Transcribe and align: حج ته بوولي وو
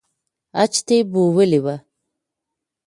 حج 0.57 0.73
ته 0.87 0.95
بوولي 1.11 1.59
وو 1.63 1.75